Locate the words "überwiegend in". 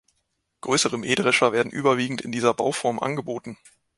1.71-2.31